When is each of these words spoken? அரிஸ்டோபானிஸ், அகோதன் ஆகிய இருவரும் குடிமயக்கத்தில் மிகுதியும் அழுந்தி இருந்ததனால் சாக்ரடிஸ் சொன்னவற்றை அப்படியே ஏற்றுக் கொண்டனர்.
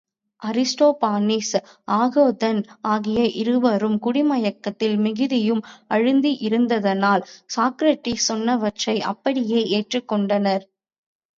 அரிஸ்டோபானிஸ், 0.41 1.51
அகோதன் 1.95 2.61
ஆகிய 2.87 3.19
இருவரும் 3.41 3.97
குடிமயக்கத்தில் 3.99 4.97
மிகுதியும் 4.97 5.61
அழுந்தி 5.89 6.31
இருந்ததனால் 6.41 7.25
சாக்ரடிஸ் 7.55 8.27
சொன்னவற்றை 8.27 8.97
அப்படியே 9.11 9.61
ஏற்றுக் 9.71 10.07
கொண்டனர். 10.07 10.65